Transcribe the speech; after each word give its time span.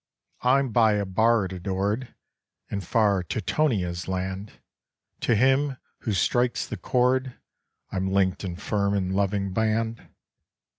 "I'm 0.41 0.69
by 0.71 0.93
a 0.93 1.05
bard 1.05 1.53
adored 1.53 2.15
In 2.71 2.81
far 2.81 3.21
Teutonia's 3.21 4.07
land; 4.07 4.53
To 5.19 5.35
him, 5.35 5.77
who 5.99 6.13
strikes 6.13 6.65
the 6.65 6.75
chord, 6.77 7.35
I'm 7.91 8.07
linked 8.11 8.43
in 8.43 8.55
firm 8.55 8.95
and 8.95 9.13
loving 9.15 9.53
band." 9.53 10.09